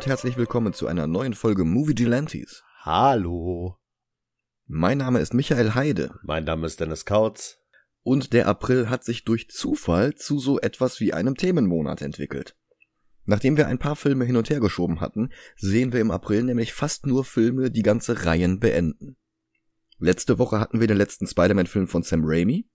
[0.00, 2.62] und herzlich willkommen zu einer neuen Folge Movie Gelantes.
[2.80, 3.76] Hallo.
[4.66, 6.18] Mein Name ist Michael Heide.
[6.22, 7.58] Mein Name ist Dennis Kautz.
[8.02, 12.56] Und der April hat sich durch Zufall zu so etwas wie einem Themenmonat entwickelt.
[13.26, 15.28] Nachdem wir ein paar Filme hin und her geschoben hatten,
[15.58, 19.18] sehen wir im April nämlich fast nur Filme, die ganze Reihen beenden.
[19.98, 22.66] Letzte Woche hatten wir den letzten Spider-Man-Film von Sam Raimi.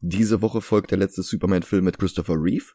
[0.00, 2.72] Diese Woche folgt der letzte Superman-Film mit Christopher Reeve.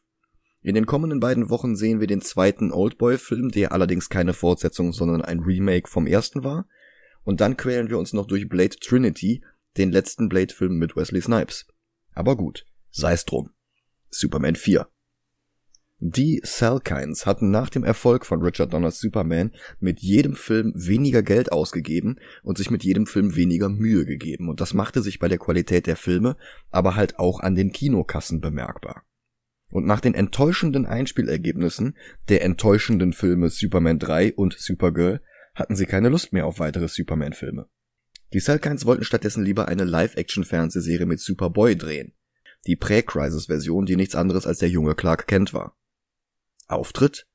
[0.60, 5.22] In den kommenden beiden Wochen sehen wir den zweiten Oldboy-Film, der allerdings keine Fortsetzung, sondern
[5.22, 6.66] ein Remake vom ersten war.
[7.22, 9.44] Und dann quälen wir uns noch durch Blade Trinity,
[9.76, 11.66] den letzten Blade-Film mit Wesley Snipes.
[12.12, 13.50] Aber gut, sei's drum.
[14.10, 14.88] Superman 4.
[16.00, 21.50] Die Salkinds hatten nach dem Erfolg von Richard Donners Superman mit jedem Film weniger Geld
[21.50, 24.48] ausgegeben und sich mit jedem Film weniger Mühe gegeben.
[24.48, 26.36] Und das machte sich bei der Qualität der Filme,
[26.70, 29.02] aber halt auch an den Kinokassen bemerkbar.
[29.70, 31.96] Und nach den enttäuschenden Einspielergebnissen
[32.28, 35.20] der enttäuschenden Filme Superman 3 und Supergirl
[35.54, 37.68] hatten sie keine Lust mehr auf weitere Superman-Filme.
[38.32, 42.14] Die Salkinds wollten stattdessen lieber eine Live-Action-Fernsehserie mit Superboy drehen.
[42.66, 45.76] Die Prä-Crisis-Version, die nichts anderes als der junge Clark Kent war.
[46.66, 47.26] Auftritt?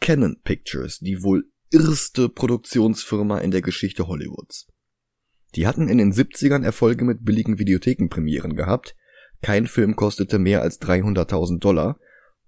[0.00, 4.66] Canon Pictures, die wohl irrste Produktionsfirma in der Geschichte Hollywoods.
[5.54, 8.96] Die hatten in den 70ern Erfolge mit billigen Videothekenpremieren gehabt,
[9.44, 11.98] kein Film kostete mehr als 300.000 Dollar.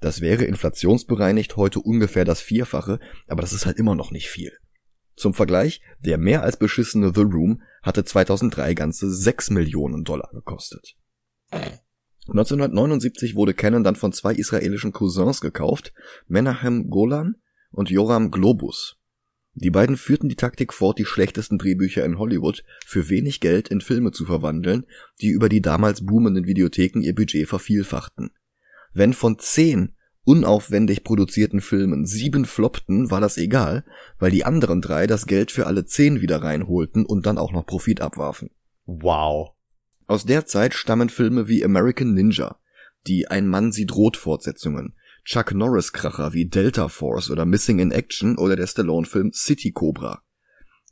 [0.01, 4.51] Das wäre inflationsbereinigt heute ungefähr das Vierfache, aber das ist halt immer noch nicht viel.
[5.15, 10.97] Zum Vergleich, der mehr als beschissene The Room hatte 2003 ganze 6 Millionen Dollar gekostet.
[12.29, 15.93] 1979 wurde Canon dann von zwei israelischen Cousins gekauft,
[16.29, 17.35] Menahem Golan
[17.73, 18.97] und Joram Globus.
[19.59, 23.81] Die beiden führten die Taktik fort, die schlechtesten Drehbücher in Hollywood für wenig Geld in
[23.81, 24.85] Filme zu verwandeln,
[25.23, 28.33] die über die damals boomenden Videotheken ihr Budget vervielfachten.
[28.93, 33.87] Wenn von zehn unaufwendig produzierten Filmen sieben floppten, war das egal,
[34.19, 37.65] weil die anderen drei das Geld für alle zehn wieder reinholten und dann auch noch
[37.65, 38.51] Profit abwarfen.
[38.85, 39.53] Wow.
[40.07, 42.59] Aus der Zeit stammen Filme wie American Ninja,
[43.07, 44.95] die Ein Mann sieht rot Fortsetzungen,
[45.27, 49.73] Chuck Norris Kracher wie Delta Force oder Missing in Action oder der Stallone Film City
[49.73, 50.23] Cobra.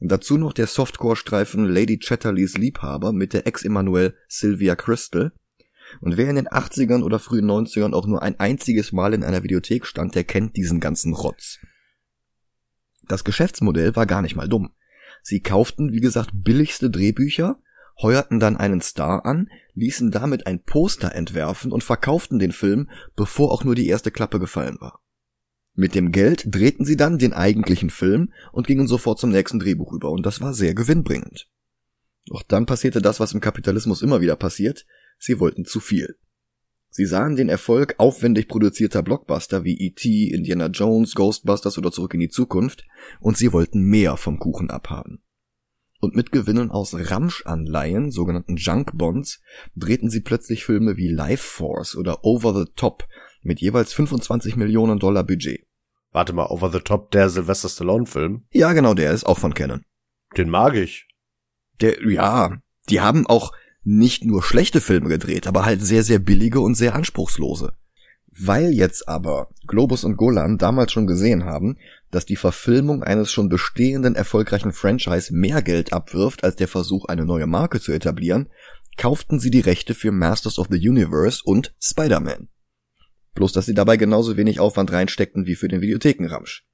[0.01, 5.31] Dazu noch der Softcore-Streifen Lady Chatterleys Liebhaber mit der Ex-Emanuel Sylvia Crystal.
[6.01, 9.45] Und wer in den 80ern oder frühen 90ern auch nur ein einziges Mal in einer
[9.45, 11.61] Videothek stand, der kennt diesen ganzen Rotz.
[13.07, 14.75] Das Geschäftsmodell war gar nicht mal dumm.
[15.23, 17.61] Sie kauften, wie gesagt, billigste Drehbücher,
[18.01, 23.53] heuerten dann einen Star an, ließen damit ein Poster entwerfen und verkauften den Film, bevor
[23.53, 25.01] auch nur die erste Klappe gefallen war.
[25.75, 29.93] Mit dem Geld drehten sie dann den eigentlichen Film und gingen sofort zum nächsten Drehbuch
[29.93, 31.49] über, und das war sehr gewinnbringend.
[32.27, 34.87] Doch dann passierte das, was im Kapitalismus immer wieder passiert,
[35.19, 36.17] sie wollten zu viel.
[36.91, 42.21] Sie sahen den Erfolg aufwendig produzierter Blockbuster wie E.T., Indiana Jones, Ghostbusters oder Zurück in
[42.21, 42.85] die Zukunft,
[43.19, 45.24] und sie wollten mehr vom Kuchen abhaben
[46.05, 49.41] und mit Gewinnen aus Ramsch-Anleihen, sogenannten Junk Bonds,
[49.75, 53.05] drehten sie plötzlich Filme wie Life Force oder Over the Top
[53.43, 55.67] mit jeweils 25 Millionen Dollar Budget.
[56.13, 58.45] Warte mal, Over the Top, der Sylvester Stallone Film?
[58.53, 59.83] Ja, genau, der ist auch von Canon.
[60.37, 61.09] Den mag ich.
[61.81, 62.57] Der, ja,
[62.89, 66.95] die haben auch nicht nur schlechte Filme gedreht, aber halt sehr, sehr billige und sehr
[66.95, 67.73] anspruchslose.
[68.37, 71.77] Weil jetzt aber Globus und Golan damals schon gesehen haben,
[72.15, 77.25] dass die Verfilmung eines schon bestehenden erfolgreichen Franchise mehr Geld abwirft als der Versuch, eine
[77.25, 78.49] neue Marke zu etablieren,
[78.97, 82.49] kauften sie die Rechte für Masters of the Universe und Spider-Man.
[83.35, 86.65] Bloß dass sie dabei genauso wenig Aufwand reinsteckten wie für den Videothekenramsch.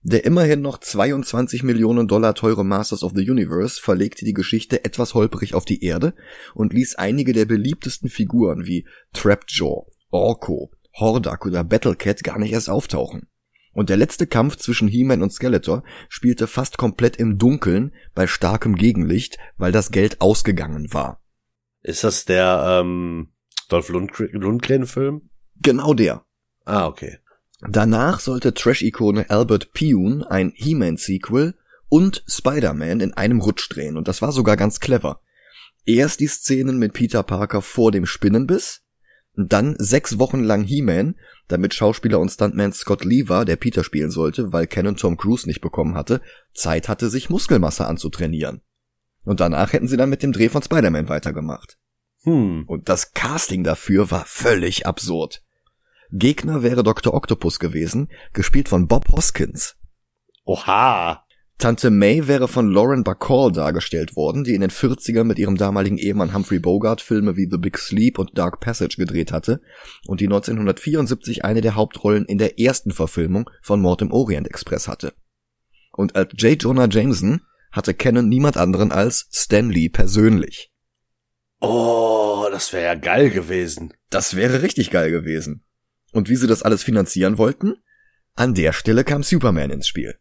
[0.00, 5.12] Der immerhin noch 22 Millionen Dollar teure Masters of the Universe verlegte die Geschichte etwas
[5.12, 6.14] holperig auf die Erde
[6.54, 12.70] und ließ einige der beliebtesten Figuren wie Trapjaw, Orko, Hordak oder Battlecat gar nicht erst
[12.70, 13.26] auftauchen.
[13.78, 18.74] Und der letzte Kampf zwischen He-Man und Skeletor spielte fast komplett im Dunkeln bei starkem
[18.74, 21.22] Gegenlicht, weil das Geld ausgegangen war.
[21.82, 23.28] Ist das der ähm,
[23.68, 25.30] Dolph Lundgren-Film?
[25.62, 26.24] Genau der.
[26.64, 27.18] Ah, okay.
[27.60, 31.54] Danach sollte Trash-Ikone Albert Pune ein He-Man-Sequel
[31.88, 35.20] und Spider-Man in einem Rutsch drehen, und das war sogar ganz clever.
[35.86, 38.82] Erst die Szenen mit Peter Parker vor dem Spinnenbiss,
[39.36, 41.14] dann sechs Wochen lang He-Man,
[41.48, 45.60] damit Schauspieler und Stuntman Scott Lever, der Peter spielen sollte, weil Canon Tom Cruise nicht
[45.60, 46.20] bekommen hatte,
[46.54, 48.62] Zeit hatte, sich Muskelmasse anzutrainieren.
[49.24, 51.78] Und danach hätten sie dann mit dem Dreh von Spider-Man weitergemacht.
[52.22, 52.64] Hm.
[52.66, 55.42] Und das Casting dafür war völlig absurd.
[56.10, 57.12] Gegner wäre Dr.
[57.14, 59.76] Octopus gewesen, gespielt von Bob Hoskins.
[60.44, 61.24] Oha.
[61.58, 65.98] Tante May wäre von Lauren Bacall dargestellt worden, die in den 40ern mit ihrem damaligen
[65.98, 69.60] Ehemann Humphrey Bogart Filme wie The Big Sleep und Dark Passage gedreht hatte
[70.06, 74.86] und die 1974 eine der Hauptrollen in der ersten Verfilmung von Mord im Orient Express
[74.86, 75.14] hatte.
[75.90, 76.62] Und als J.
[76.62, 77.40] Jonah Jameson
[77.72, 80.70] hatte Cannon niemand anderen als Stan Lee persönlich.
[81.60, 83.92] Oh, das wäre ja geil gewesen.
[84.10, 85.64] Das wäre richtig geil gewesen.
[86.12, 87.74] Und wie sie das alles finanzieren wollten?
[88.36, 90.20] An der Stelle kam Superman ins Spiel.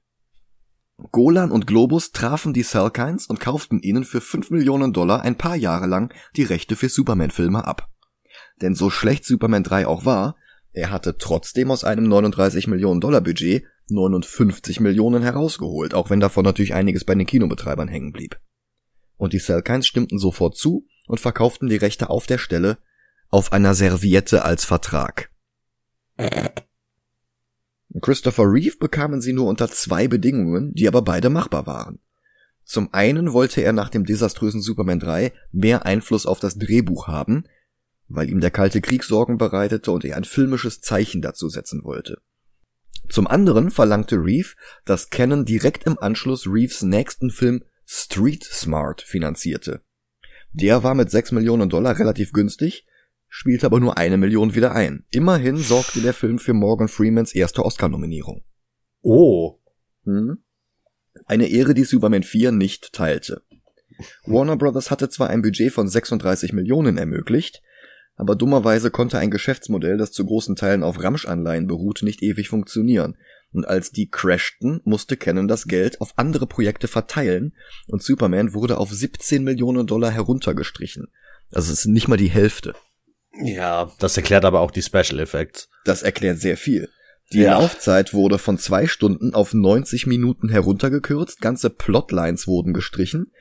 [1.11, 5.55] Golan und Globus trafen die Salkinds und kauften ihnen für 5 Millionen Dollar ein paar
[5.55, 7.89] Jahre lang die Rechte für Superman-Filme ab.
[8.61, 10.35] Denn so schlecht Superman 3 auch war,
[10.73, 16.43] er hatte trotzdem aus einem 39 Millionen Dollar Budget 59 Millionen herausgeholt, auch wenn davon
[16.43, 18.39] natürlich einiges bei den Kinobetreibern hängen blieb.
[19.15, 22.77] Und die Salkinds stimmten sofort zu und verkauften die Rechte auf der Stelle
[23.29, 25.31] auf einer Serviette als Vertrag.
[28.01, 31.99] Christopher Reeve bekamen sie nur unter zwei Bedingungen, die aber beide machbar waren.
[32.65, 37.45] Zum einen wollte er nach dem desaströsen Superman 3 mehr Einfluss auf das Drehbuch haben,
[38.09, 42.21] weil ihm der Kalte Krieg Sorgen bereitete und er ein filmisches Zeichen dazu setzen wollte.
[43.09, 44.55] Zum anderen verlangte Reeve,
[44.85, 49.81] dass Cannon direkt im Anschluss Reeves nächsten Film Street Smart finanzierte.
[50.51, 52.86] Der war mit 6 Millionen Dollar relativ günstig,
[53.37, 55.05] spielte aber nur eine Million wieder ein.
[55.11, 58.43] Immerhin sorgte der Film für Morgan Freemans erste Oscar-Nominierung.
[59.03, 59.59] Oh.
[60.05, 60.39] Hm?
[61.27, 63.43] Eine Ehre, die Superman 4 nicht teilte.
[64.25, 67.61] Warner Brothers hatte zwar ein Budget von 36 Millionen ermöglicht,
[68.15, 73.17] aber dummerweise konnte ein Geschäftsmodell, das zu großen Teilen auf Ramsch-Anleihen beruht, nicht ewig funktionieren.
[73.51, 77.53] Und als die crashten, musste Canon das Geld auf andere Projekte verteilen
[77.85, 81.09] und Superman wurde auf 17 Millionen Dollar heruntergestrichen.
[81.51, 82.73] Also es ist nicht mal die Hälfte.
[83.41, 85.69] Ja, das erklärt aber auch die Special Effects.
[85.85, 86.89] Das erklärt sehr viel.
[87.33, 87.59] Die Ja.
[87.59, 93.31] Laufzeit wurde von zwei Stunden auf 90 Minuten heruntergekürzt, ganze Plotlines wurden gestrichen,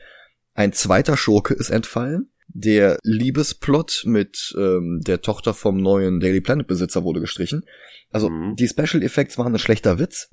[0.54, 6.66] ein zweiter Schurke ist entfallen, der Liebesplot mit ähm, der Tochter vom neuen Daily Planet
[6.66, 7.64] Besitzer wurde gestrichen.
[8.10, 8.56] Also Mhm.
[8.56, 10.31] die Special Effects waren ein schlechter Witz.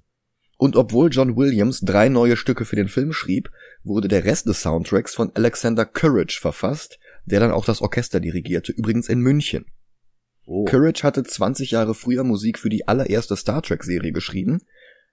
[0.57, 3.50] Und obwohl John Williams drei neue Stücke für den Film schrieb,
[3.83, 8.72] wurde der Rest des Soundtracks von Alexander Courage verfasst, der dann auch das Orchester dirigierte,
[8.72, 9.66] übrigens in München.
[10.46, 10.66] Oh.
[10.66, 14.62] Courage hatte 20 Jahre früher Musik für die allererste Star Trek-Serie geschrieben,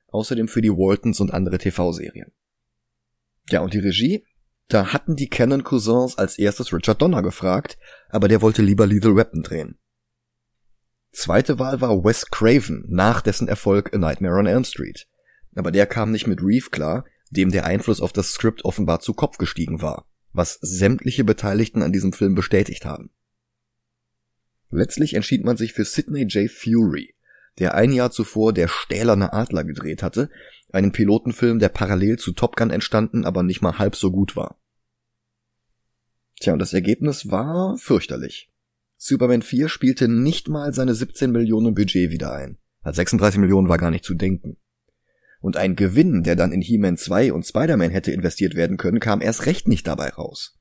[0.09, 2.33] außerdem für die Waltons und andere TV-Serien.
[3.49, 4.25] Ja, und die Regie?
[4.69, 7.79] Da hatten die Canon Cousins als erstes Richard Donner gefragt,
[8.09, 9.79] aber der wollte lieber Lethal Weapon drehen.
[11.12, 15.09] Zweite Wahl war Wes Craven nach dessen Erfolg A Nightmare on Elm Street.
[15.57, 19.15] Aber der kam nicht mit Reeve klar, dem der Einfluss auf das Skript offenbar zu
[19.15, 23.11] Kopf gestiegen war, was sämtliche Beteiligten an diesem Film bestätigt haben.
[24.71, 26.50] Letztlich entschied man sich für Sidney J.
[26.50, 27.15] Fury,
[27.59, 30.31] der ein Jahr zuvor Der stählerne Adler gedreht hatte,
[30.73, 34.61] einen Pilotenfilm, der parallel zu Top Gun entstanden, aber nicht mal halb so gut war.
[36.41, 38.50] Tja, und das Ergebnis war fürchterlich.
[38.97, 42.59] Superman 4 spielte nicht mal seine 17 Millionen Budget wieder ein.
[42.83, 44.56] Als 36 Millionen war gar nicht zu denken.
[45.41, 49.21] Und ein Gewinn, der dann in He-Man 2 und Spider-Man hätte investiert werden können, kam
[49.21, 50.59] erst recht nicht dabei raus.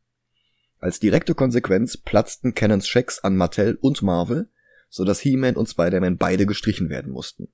[0.80, 4.50] Als direkte Konsequenz platzten Cannons Schecks an Mattel und Marvel,
[4.90, 7.50] so dass He-Man und Spider-Man beide gestrichen werden mussten.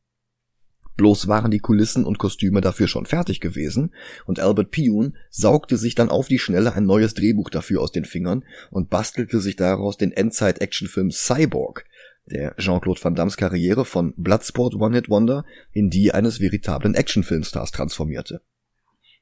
[0.98, 3.94] Bloß waren die Kulissen und Kostüme dafür schon fertig gewesen
[4.25, 8.06] und Albert Pune saugte sich dann auf die Schnelle ein neues Drehbuch dafür aus den
[8.06, 11.86] Fingern und bastelte sich daraus den Endzeit-Actionfilm Cyborg,
[12.25, 18.42] der Jean-Claude Van Dammes Karriere von Bloodsport One-Hit-Wonder in die eines veritablen Actionfilmstars transformierte.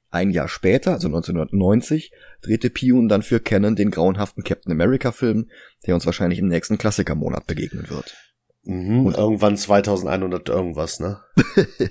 [0.10, 2.12] Ein Jahr später, also 1990,
[2.42, 5.50] drehte Pune dann für Canon den grauenhaften Captain America-Film,
[5.88, 8.16] der uns wahrscheinlich im nächsten Klassikermonat begegnen wird.
[8.63, 11.20] Mhm, Und- irgendwann 2100 irgendwas, ne?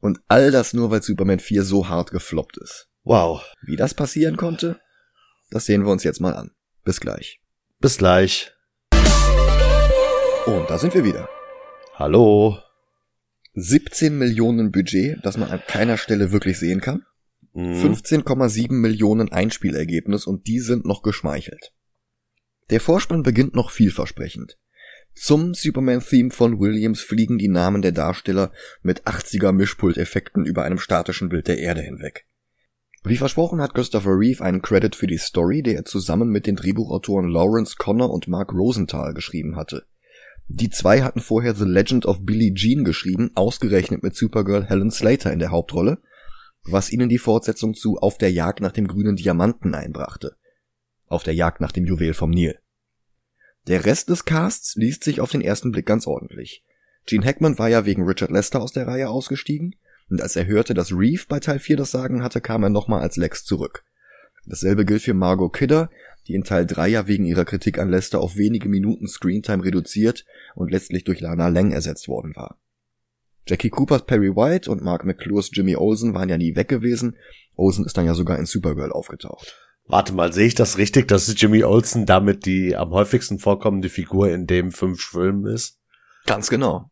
[0.00, 2.88] Und all das nur, weil Superman 4 so hart gefloppt ist.
[3.04, 3.44] Wow.
[3.62, 4.80] Wie das passieren konnte,
[5.50, 6.52] das sehen wir uns jetzt mal an.
[6.84, 7.40] Bis gleich.
[7.80, 8.52] Bis gleich.
[10.46, 11.28] Und da sind wir wieder.
[11.94, 12.56] Hallo.
[13.54, 17.02] 17 Millionen Budget, das man an keiner Stelle wirklich sehen kann.
[17.52, 17.72] Mhm.
[17.72, 21.72] 15,7 Millionen Einspielergebnis und die sind noch geschmeichelt.
[22.70, 24.56] Der Vorspann beginnt noch vielversprechend.
[25.14, 31.28] Zum Superman-Theme von Williams fliegen die Namen der Darsteller mit 80er Mischpulteffekten über einem statischen
[31.28, 32.24] Bild der Erde hinweg.
[33.02, 36.54] Wie versprochen hat Christopher Reeve einen Credit für die Story, der er zusammen mit den
[36.54, 39.86] Drehbuchautoren Lawrence Connor und Mark Rosenthal geschrieben hatte.
[40.48, 45.32] Die zwei hatten vorher The Legend of Billie Jean geschrieben, ausgerechnet mit Supergirl Helen Slater
[45.32, 45.98] in der Hauptrolle,
[46.62, 50.36] was ihnen die Fortsetzung zu Auf der Jagd nach dem grünen Diamanten einbrachte.
[51.08, 52.58] Auf der Jagd nach dem Juwel vom Nil.
[53.66, 56.64] Der Rest des Casts liest sich auf den ersten Blick ganz ordentlich.
[57.06, 59.74] Gene Hackman war ja wegen Richard Lester aus der Reihe ausgestiegen,
[60.08, 63.00] und als er hörte, dass Reeve bei Teil 4 das Sagen hatte, kam er nochmal
[63.00, 63.84] als Lex zurück.
[64.46, 65.90] Dasselbe gilt für Margot Kidder,
[66.26, 70.24] die in Teil 3 ja wegen ihrer Kritik an Lester auf wenige Minuten Screentime reduziert
[70.54, 72.58] und letztlich durch Lana Lang ersetzt worden war.
[73.46, 77.16] Jackie Coopers Perry White und Mark McClures Jimmy Olsen waren ja nie weg gewesen.
[77.54, 79.54] Olsen ist dann ja sogar in Supergirl aufgetaucht.
[79.88, 84.30] Warte mal, sehe ich das richtig, dass Jimmy Olsen damit die am häufigsten vorkommende Figur
[84.30, 85.78] in dem fünf Filmen ist?
[86.26, 86.90] Ganz genau.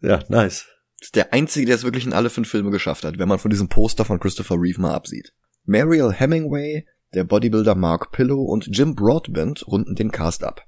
[0.00, 0.66] Ja, nice.
[1.00, 3.50] Ist der einzige, der es wirklich in alle fünf Filme geschafft hat, wenn man von
[3.50, 5.32] diesem Poster von Christopher Reeve mal absieht.
[5.64, 10.66] Mariel Hemingway, der Bodybuilder Mark Pillow und Jim Broadbent runden den Cast ab.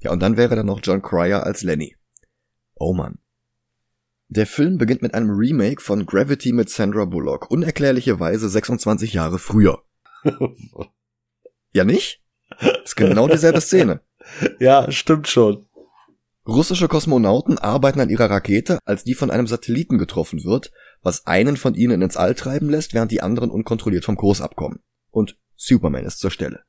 [0.00, 1.96] Ja, und dann wäre da noch John Cryer als Lenny.
[2.74, 3.18] Oh man.
[4.28, 9.84] Der Film beginnt mit einem Remake von Gravity mit Sandra Bullock, unerklärlicherweise 26 Jahre früher.
[11.72, 12.22] ja nicht?
[12.84, 14.00] Ist genau dieselbe Szene.
[14.58, 15.68] Ja, stimmt schon.
[16.48, 21.56] Russische Kosmonauten arbeiten an ihrer Rakete, als die von einem Satelliten getroffen wird, was einen
[21.56, 24.80] von ihnen ins All treiben lässt, während die anderen unkontrolliert vom Kurs abkommen.
[25.10, 26.64] Und Superman ist zur Stelle.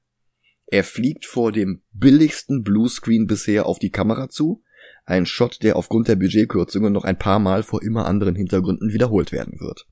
[0.66, 4.64] Er fliegt vor dem billigsten Bluescreen bisher auf die Kamera zu,
[5.06, 9.32] ein Shot, der aufgrund der Budgetkürzungen noch ein paar Mal vor immer anderen Hintergründen wiederholt
[9.32, 9.88] werden wird.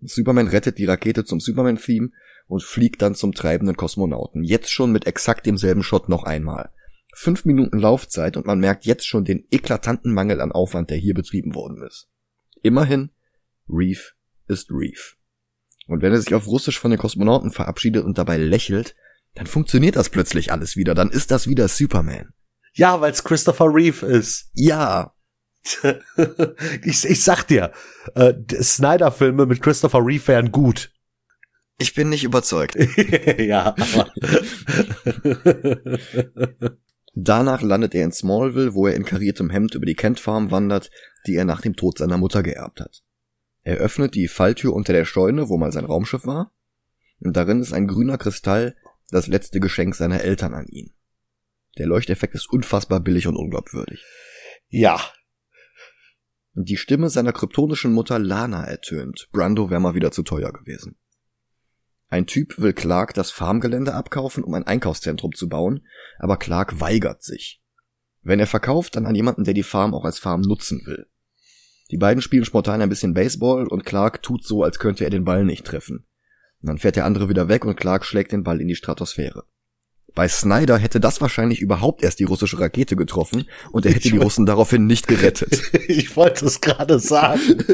[0.00, 2.10] Superman rettet die Rakete zum Superman-Theme
[2.46, 4.44] und fliegt dann zum treibenden Kosmonauten.
[4.44, 6.70] Jetzt schon mit exakt demselben Shot noch einmal.
[7.14, 11.14] Fünf Minuten Laufzeit und man merkt jetzt schon den eklatanten Mangel an Aufwand, der hier
[11.14, 12.08] betrieben worden ist.
[12.62, 13.10] Immerhin,
[13.68, 14.14] Reef
[14.46, 15.17] ist Reef.
[15.88, 18.94] Und wenn er sich auf Russisch von den Kosmonauten verabschiedet und dabei lächelt,
[19.34, 22.34] dann funktioniert das plötzlich alles wieder, dann ist das wieder Superman.
[22.74, 24.50] Ja, weil es Christopher Reeve ist.
[24.52, 25.14] Ja.
[26.84, 27.72] ich, ich sag dir,
[28.14, 30.92] äh, Snyder-Filme mit Christopher Reeve wären gut.
[31.78, 32.76] Ich bin nicht überzeugt.
[33.38, 33.74] ja.
[37.14, 40.90] Danach landet er in Smallville, wo er in kariertem Hemd über die Kent Farm wandert,
[41.26, 43.02] die er nach dem Tod seiner Mutter geerbt hat.
[43.62, 46.52] Er öffnet die Falltür unter der Scheune, wo mal sein Raumschiff war,
[47.20, 48.76] und darin ist ein grüner Kristall,
[49.10, 50.94] das letzte Geschenk seiner Eltern an ihn.
[51.78, 54.04] Der Leuchteffekt ist unfassbar billig und unglaubwürdig.
[54.68, 55.00] Ja.
[56.54, 59.28] Die Stimme seiner kryptonischen Mutter Lana ertönt.
[59.32, 60.96] Brando wäre mal wieder zu teuer gewesen.
[62.08, 65.86] Ein Typ will Clark das Farmgelände abkaufen, um ein Einkaufszentrum zu bauen,
[66.18, 67.62] aber Clark weigert sich.
[68.22, 71.06] Wenn er verkauft, dann an jemanden, der die Farm auch als Farm nutzen will.
[71.90, 75.24] Die beiden spielen spontan ein bisschen Baseball und Clark tut so, als könnte er den
[75.24, 76.06] Ball nicht treffen.
[76.60, 79.44] Und dann fährt der andere wieder weg und Clark schlägt den Ball in die Stratosphäre.
[80.14, 84.12] Bei Snyder hätte das wahrscheinlich überhaupt erst die russische Rakete getroffen und er hätte ich
[84.12, 85.62] die Russen daraufhin nicht gerettet.
[85.88, 87.40] ich wollte es gerade sagen.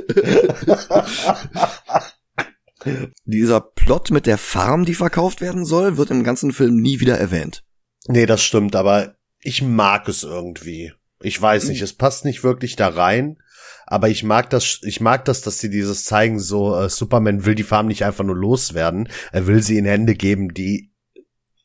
[3.24, 7.16] Dieser Plot mit der Farm, die verkauft werden soll, wird im ganzen Film nie wieder
[7.16, 7.64] erwähnt.
[8.08, 10.92] Nee, das stimmt, aber ich mag es irgendwie.
[11.22, 13.38] Ich weiß nicht, es passt nicht wirklich da rein,
[13.86, 17.54] aber ich mag das, ich mag das, dass sie dieses zeigen, so äh, Superman will
[17.54, 20.92] die Farm nicht einfach nur loswerden, er will sie in Hände geben, die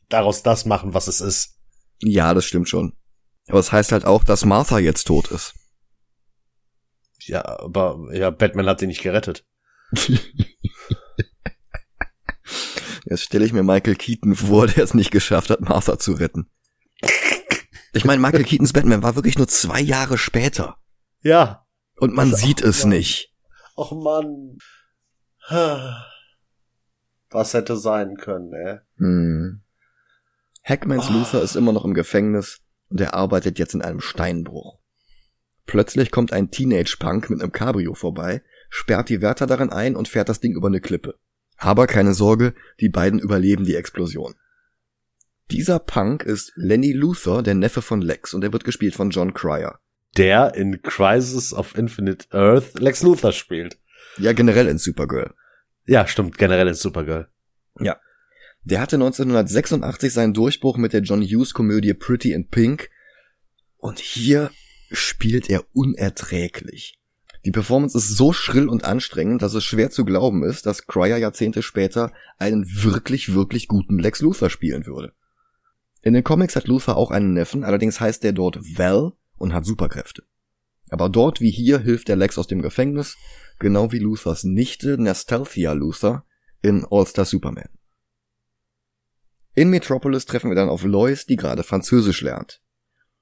[0.09, 1.59] daraus das machen, was es ist.
[2.01, 2.93] Ja, das stimmt schon.
[3.47, 5.53] Aber es das heißt halt auch, dass Martha jetzt tot ist.
[7.21, 9.45] Ja, aber ja, Batman hat sie nicht gerettet.
[13.05, 16.49] Jetzt stelle ich mir Michael Keaton vor, der es nicht geschafft hat, Martha zu retten.
[17.93, 20.77] Ich meine, Michael Keatons Batman war wirklich nur zwei Jahre später.
[21.21, 21.65] Ja.
[21.99, 22.89] Und man also, sieht es Mann.
[22.89, 23.33] nicht.
[23.75, 24.57] Och man.
[27.29, 28.79] Was hätte sein können, ey.
[28.97, 29.61] Hm.
[30.63, 31.13] Hackmans oh.
[31.13, 34.79] Luther ist immer noch im Gefängnis und er arbeitet jetzt in einem Steinbruch.
[35.65, 40.29] Plötzlich kommt ein Teenage-Punk mit einem Cabrio vorbei, sperrt die Wärter darin ein und fährt
[40.29, 41.15] das Ding über eine Klippe.
[41.57, 44.35] Aber keine Sorge, die beiden überleben die Explosion.
[45.51, 49.33] Dieser Punk ist Lenny Luthor, der Neffe von Lex, und er wird gespielt von John
[49.33, 49.79] Cryer.
[50.17, 53.77] Der in Crisis of Infinite Earth Lex Luthor spielt.
[54.17, 55.33] Ja, generell in Supergirl.
[55.85, 57.29] Ja, stimmt, generell in Supergirl.
[57.79, 57.97] Ja.
[58.63, 62.89] Der hatte 1986 seinen Durchbruch mit der John Hughes Komödie Pretty in Pink.
[63.77, 64.51] Und hier
[64.91, 66.99] spielt er unerträglich.
[67.45, 71.17] Die Performance ist so schrill und anstrengend, dass es schwer zu glauben ist, dass Cryer
[71.17, 75.13] Jahrzehnte später einen wirklich, wirklich guten Lex Luthor spielen würde.
[76.01, 79.65] In den Comics hat Luthor auch einen Neffen, allerdings heißt der dort Val und hat
[79.65, 80.23] Superkräfte.
[80.89, 83.17] Aber dort wie hier hilft der Lex aus dem Gefängnis,
[83.59, 86.25] genau wie Luthors Nichte Nastalthia Luthor
[86.61, 87.69] in All-Star Superman.
[89.55, 92.61] In Metropolis treffen wir dann auf Lois, die gerade Französisch lernt.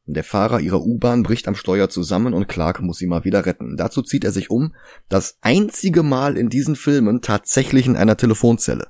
[0.09, 3.75] Der Fahrer ihrer U-Bahn bricht am Steuer zusammen und Clark muss sie mal wieder retten.
[3.75, 4.74] Dazu zieht er sich um,
[5.09, 8.88] das einzige Mal in diesen Filmen tatsächlich in einer Telefonzelle.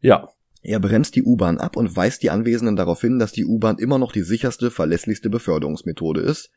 [0.00, 0.28] Ja.
[0.62, 3.98] Er bremst die U-Bahn ab und weist die Anwesenden darauf hin, dass die U-Bahn immer
[3.98, 6.50] noch die sicherste, verlässlichste Beförderungsmethode ist.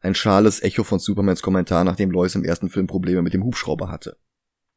[0.00, 3.90] Ein schales Echo von Supermans Kommentar, nachdem Lois im ersten Film Probleme mit dem Hubschrauber
[3.90, 4.16] hatte.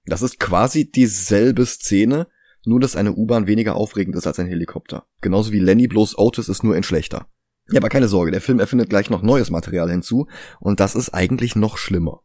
[0.05, 2.27] Das ist quasi dieselbe Szene,
[2.65, 5.05] nur dass eine U-Bahn weniger aufregend ist als ein Helikopter.
[5.21, 7.27] Genauso wie Lenny bloß Otis ist nur in schlechter.
[7.69, 10.27] Ja, aber keine Sorge, der Film erfindet gleich noch neues Material hinzu
[10.59, 12.21] und das ist eigentlich noch schlimmer.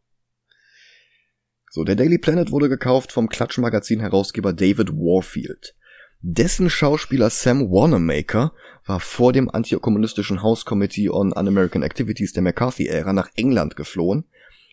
[1.71, 5.75] So, der Daily Planet wurde gekauft vom Klatschmagazin-Herausgeber David Warfield.
[6.21, 8.51] Dessen Schauspieler Sam Wanamaker
[8.85, 14.25] war vor dem antikommunistischen House Committee on Un-American Activities der McCarthy-Ära nach England geflohen,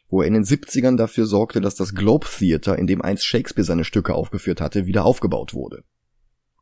[0.08, 3.64] wo er in den 70ern dafür sorgte, dass das Globe Theatre, in dem einst Shakespeare
[3.64, 5.84] seine Stücke aufgeführt hatte, wieder aufgebaut wurde.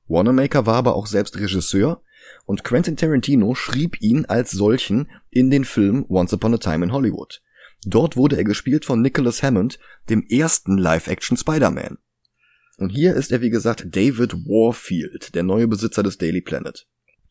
[0.07, 2.03] Wanamaker war aber auch selbst Regisseur
[2.45, 6.93] und Quentin Tarantino schrieb ihn als solchen in den Film Once Upon a Time in
[6.93, 7.41] Hollywood.
[7.87, 9.79] Dort wurde er gespielt von Nicholas Hammond,
[10.11, 11.97] dem ersten Live-Action Spider-Man.
[12.77, 16.87] Und hier ist er wie gesagt David Warfield, der neue Besitzer des Daily Planet.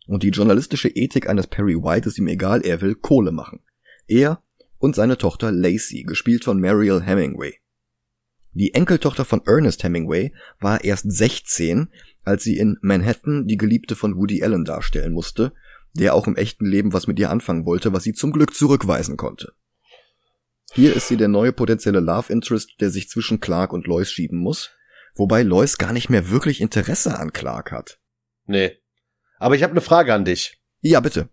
[0.08, 3.62] Und die journalistische Ethik eines Perry White ist ihm egal, er will Kohle machen.
[4.08, 4.42] Er
[4.78, 7.56] und seine Tochter Lacey, gespielt von Mariel Hemingway.
[8.52, 11.88] Die Enkeltochter von Ernest Hemingway war erst 16,
[12.24, 15.54] als sie in Manhattan die Geliebte von Woody Allen darstellen musste,
[15.94, 19.18] der auch im echten Leben was mit ihr anfangen wollte, was sie zum Glück zurückweisen
[19.18, 19.54] konnte.
[20.74, 24.40] Hier ist sie der neue potenzielle Love Interest, der sich zwischen Clark und Lois schieben
[24.40, 24.72] muss,
[25.16, 28.00] wobei Lois gar nicht mehr wirklich Interesse an Clark hat.
[28.46, 28.78] Nee.
[29.40, 30.62] Aber ich habe eine Frage an dich.
[30.82, 31.30] Ja, bitte.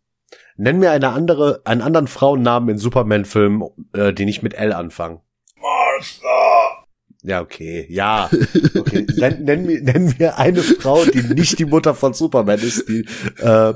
[0.57, 3.63] Nenn mir eine andere, einen anderen Frauennamen in Superman-Filmen,
[3.95, 5.21] äh, die nicht mit L anfangen.
[5.57, 6.87] Martha.
[7.23, 8.31] Ja, okay, ja.
[8.79, 9.07] Okay.
[9.17, 13.07] nenn, nenn, mir, nenn mir eine Frau, die nicht die Mutter von Superman ist, die
[13.39, 13.75] äh,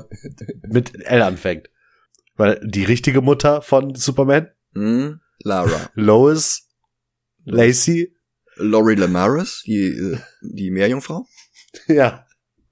[0.67, 1.69] mit L anfängt.
[2.35, 4.49] Weil die richtige Mutter von Superman?
[4.73, 5.89] Hm, Lara.
[5.93, 6.67] Lois?
[7.45, 8.14] Lacey?
[8.57, 11.25] Laurie Lamaris, die, äh, die Meerjungfrau.
[11.87, 12.25] Ja.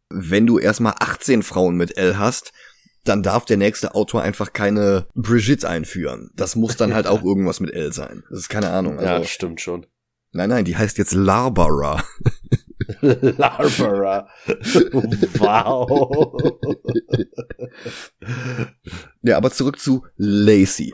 [0.09, 2.53] Wenn du erstmal 18 Frauen mit L hast,
[3.03, 6.29] dann darf der nächste Autor einfach keine Brigitte einführen.
[6.35, 8.23] Das muss dann halt auch irgendwas mit L sein.
[8.29, 8.97] Das ist keine Ahnung.
[8.97, 9.85] Also, ja, stimmt schon.
[10.31, 12.01] Nein, nein, die heißt jetzt Larbara.
[13.01, 14.29] Larbara.
[15.37, 16.41] wow.
[19.21, 20.93] ja, aber zurück zu Lacey.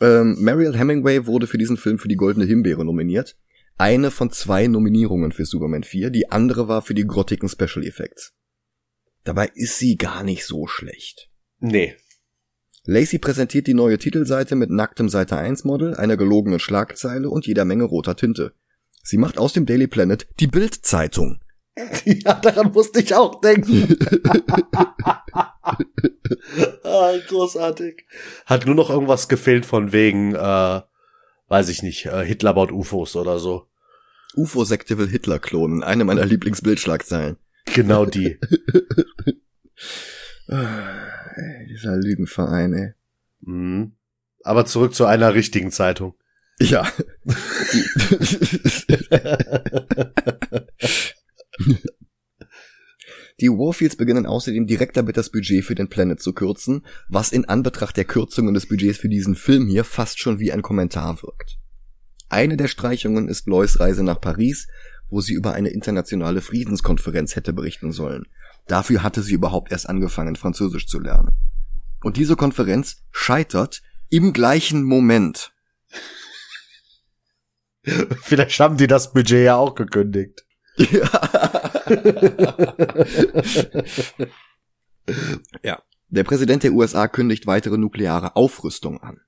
[0.00, 3.36] Ähm, Mariel Hemingway wurde für diesen Film für die Goldene Himbeere nominiert.
[3.78, 8.34] Eine von zwei Nominierungen für Superman 4, die andere war für die grottigen Special Effects.
[9.22, 11.30] Dabei ist sie gar nicht so schlecht.
[11.60, 11.94] Nee.
[12.84, 17.64] Lacey präsentiert die neue Titelseite mit nacktem Seite 1 Model, einer gelogenen Schlagzeile und jeder
[17.64, 18.52] Menge roter Tinte.
[19.04, 21.40] Sie macht aus dem Daily Planet die Bildzeitung.
[22.04, 23.96] Ja, daran musste ich auch denken.
[26.82, 28.04] ah, großartig.
[28.46, 30.80] Hat nur noch irgendwas gefehlt von wegen, äh,
[31.48, 33.66] weiß ich nicht, äh, Hitler baut UFOs oder so.
[34.34, 37.36] UFO-Sekte will Hitler klonen, eine meiner Lieblingsbildschlagzeilen.
[37.74, 38.38] Genau die.
[40.48, 42.92] Dieser Lügenverein, ey.
[43.40, 43.92] Mhm.
[44.44, 46.14] Aber zurück zu einer richtigen Zeitung.
[46.60, 46.90] Ja.
[53.40, 57.44] Die Warfields beginnen außerdem direkt damit das Budget für den Planet zu kürzen, was in
[57.44, 61.58] Anbetracht der Kürzungen des Budgets für diesen Film hier fast schon wie ein Kommentar wirkt.
[62.28, 64.66] Eine der Streichungen ist Lois Reise nach Paris,
[65.08, 68.24] wo sie über eine internationale Friedenskonferenz hätte berichten sollen.
[68.66, 71.30] Dafür hatte sie überhaupt erst angefangen, Französisch zu lernen.
[72.02, 75.52] Und diese Konferenz scheitert im gleichen Moment.
[78.22, 80.44] Vielleicht haben die das Budget ja auch gekündigt.
[85.62, 85.82] Ja.
[86.10, 89.20] Der Präsident der USA kündigt weitere nukleare Aufrüstung an.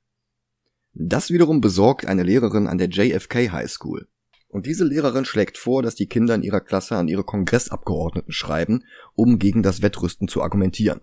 [0.92, 4.08] Das wiederum besorgt eine Lehrerin an der JFK High School.
[4.48, 8.84] Und diese Lehrerin schlägt vor, dass die Kinder in ihrer Klasse an ihre Kongressabgeordneten schreiben,
[9.14, 11.02] um gegen das Wettrüsten zu argumentieren.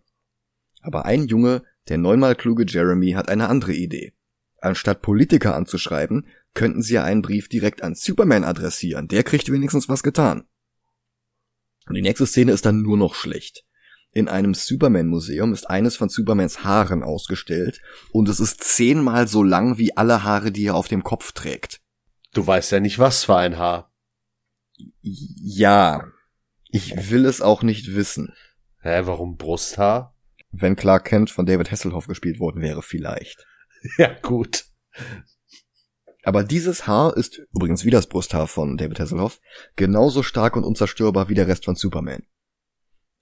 [0.81, 4.13] Aber ein Junge, der neunmal kluge Jeremy, hat eine andere Idee.
[4.59, 9.07] Anstatt Politiker anzuschreiben, könnten sie ja einen Brief direkt an Superman adressieren.
[9.07, 10.43] Der kriegt wenigstens was getan.
[11.87, 13.63] Und die nächste Szene ist dann nur noch schlecht.
[14.11, 19.77] In einem Superman-Museum ist eines von Supermans Haaren ausgestellt und es ist zehnmal so lang
[19.77, 21.81] wie alle Haare, die er auf dem Kopf trägt.
[22.33, 23.91] Du weißt ja nicht, was für ein Haar.
[25.01, 26.11] Ja,
[26.69, 28.33] ich will es auch nicht wissen.
[28.81, 30.15] Hä, warum Brusthaar?
[30.51, 33.45] Wenn Clark Kent von David Hasselhoff gespielt worden wäre, vielleicht.
[33.97, 34.65] Ja, gut.
[36.23, 39.39] Aber dieses Haar ist, übrigens wie das Brusthaar von David Hasselhoff,
[39.75, 42.23] genauso stark und unzerstörbar wie der Rest von Superman.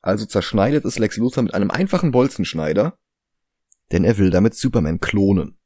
[0.01, 2.97] Also zerschneidet es Lex Luthor mit einem einfachen Bolzenschneider,
[3.91, 5.59] denn er will damit Superman klonen.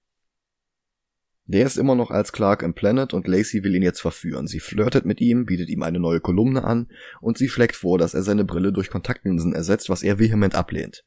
[1.45, 4.45] Der ist immer noch als Clark im Planet und Lacey will ihn jetzt verführen.
[4.45, 6.89] Sie flirtet mit ihm, bietet ihm eine neue Kolumne an
[7.21, 11.05] und sie schlägt vor, dass er seine Brille durch Kontaktlinsen ersetzt, was er vehement ablehnt.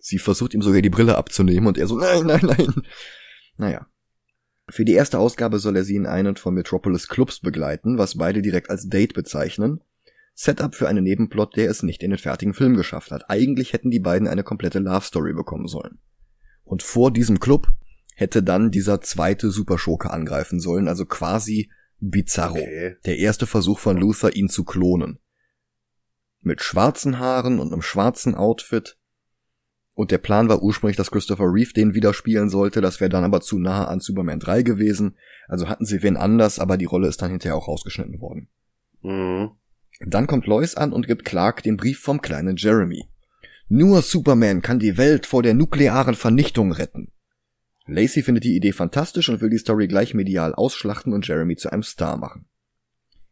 [0.00, 2.82] Sie versucht ihm sogar die Brille abzunehmen und er so, nein, nein, nein.
[3.56, 3.86] Naja.
[4.68, 8.40] Für die erste Ausgabe soll er sie in einen von Metropolis Clubs begleiten, was beide
[8.40, 9.80] direkt als Date bezeichnen.
[10.32, 13.28] Setup für einen Nebenplot, der es nicht in den fertigen Film geschafft hat.
[13.28, 15.98] Eigentlich hätten die beiden eine komplette Love Story bekommen sollen.
[16.64, 17.68] Und vor diesem Club
[18.14, 22.58] hätte dann dieser zweite Superschurke angreifen sollen, also quasi Bizarro.
[22.58, 22.96] Okay.
[23.04, 25.18] Der erste Versuch von Luther, ihn zu klonen.
[26.40, 28.98] Mit schwarzen Haaren und einem schwarzen Outfit.
[30.00, 32.80] Und der Plan war ursprünglich, dass Christopher Reeve den wieder spielen sollte.
[32.80, 35.14] Das wäre dann aber zu nah an Superman 3 gewesen.
[35.46, 38.48] Also hatten sie wen anders, aber die Rolle ist dann hinterher auch rausgeschnitten worden.
[39.02, 39.50] Mhm.
[40.06, 43.10] Dann kommt Lois an und gibt Clark den Brief vom kleinen Jeremy.
[43.68, 47.12] Nur Superman kann die Welt vor der nuklearen Vernichtung retten.
[47.84, 51.70] Lacey findet die Idee fantastisch und will die Story gleich medial ausschlachten und Jeremy zu
[51.70, 52.46] einem Star machen.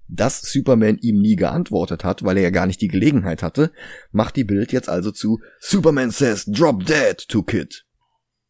[0.08, 3.72] Dass Superman ihm nie geantwortet hat, weil er ja gar nicht die Gelegenheit hatte,
[4.10, 7.84] macht die Bild jetzt also zu Superman says drop dead to Kid.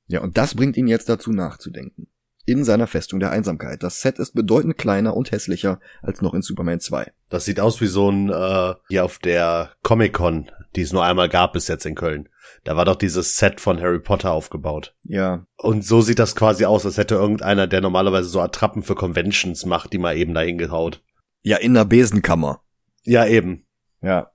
[0.06, 2.08] Ja, und das bringt ihn jetzt dazu nachzudenken.
[2.46, 3.82] In seiner Festung der Einsamkeit.
[3.82, 7.12] Das Set ist bedeutend kleiner und hässlicher als noch in Superman 2.
[7.28, 11.28] Das sieht aus wie so ein äh, hier auf der Comic-Con, die es nur einmal
[11.28, 12.30] gab bis jetzt in Köln.
[12.64, 14.94] Da war doch dieses Set von Harry Potter aufgebaut.
[15.02, 18.94] Ja, Und so sieht das quasi aus, als hätte irgendeiner, der normalerweise so Attrappen für
[18.94, 21.02] Conventions macht, die mal eben dahin gehaut.
[21.42, 22.62] Ja, in der Besenkammer.
[23.04, 23.66] Ja, eben.
[24.02, 24.32] Ja.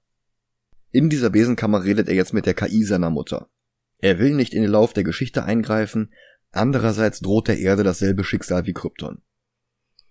[0.92, 3.50] In dieser Besenkammer redet er jetzt mit der KI seiner Mutter.
[4.00, 6.13] Er will nicht in den Lauf der Geschichte eingreifen,
[6.52, 9.22] andererseits droht der Erde dasselbe Schicksal wie Krypton.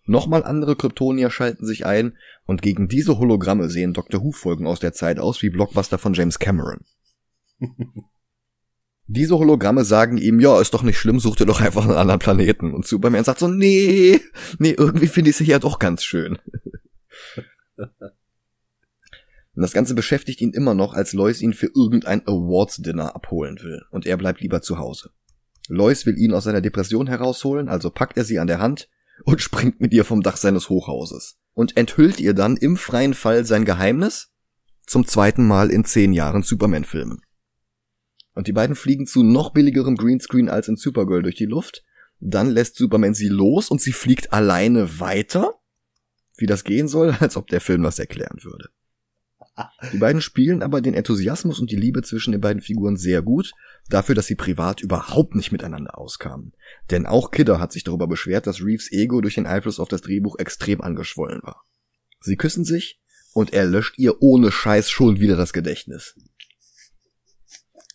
[0.05, 4.23] Nochmal andere Kryptonier schalten sich ein und gegen diese Hologramme sehen Dr.
[4.23, 6.81] Who-Folgen aus der Zeit aus wie Blockbuster von James Cameron.
[9.07, 12.19] Diese Hologramme sagen ihm, ja, ist doch nicht schlimm, such dir doch einfach einen anderen
[12.19, 12.73] Planeten.
[12.73, 14.21] Und Superman sagt so, nee,
[14.59, 16.39] nee, irgendwie finde ich sie ja doch ganz schön.
[19.55, 23.83] Und das Ganze beschäftigt ihn immer noch, als Lois ihn für irgendein Awards-Dinner abholen will.
[23.91, 25.11] Und er bleibt lieber zu Hause.
[25.69, 28.89] Lois will ihn aus seiner Depression herausholen, also packt er sie an der Hand
[29.25, 31.39] und springt mit ihr vom Dach seines Hochhauses.
[31.55, 34.33] Und enthüllt ihr dann im freien Fall sein Geheimnis
[34.87, 37.21] zum zweiten Mal in zehn Jahren Superman-Filmen.
[38.35, 41.85] Und die beiden fliegen zu noch billigerem Greenscreen als in Supergirl durch die Luft.
[42.21, 45.61] Dann lässt Superman sie los und sie fliegt alleine weiter.
[46.37, 48.71] Wie das gehen soll, als ob der Film was erklären würde.
[49.93, 53.53] Die beiden spielen aber den Enthusiasmus und die Liebe zwischen den beiden Figuren sehr gut,
[53.91, 56.53] dafür, dass sie privat überhaupt nicht miteinander auskamen.
[56.91, 60.01] Denn auch Kidder hat sich darüber beschwert, dass Reeves Ego durch den Einfluss auf das
[60.01, 61.65] Drehbuch extrem angeschwollen war.
[62.21, 63.01] Sie küssen sich
[63.35, 66.15] und er löscht ihr ohne Scheiß schon wieder das Gedächtnis.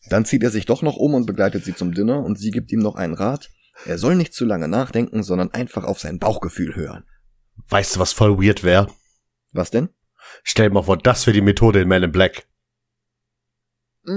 [0.09, 2.71] Dann zieht er sich doch noch um und begleitet sie zum Dinner und sie gibt
[2.71, 3.49] ihm noch einen Rat.
[3.85, 7.03] Er soll nicht zu lange nachdenken, sondern einfach auf sein Bauchgefühl hören.
[7.69, 8.87] Weißt du, was voll weird wäre?
[9.53, 9.89] Was denn?
[10.43, 12.45] Stell dir mal vor, das wäre die Methode in Man in Black.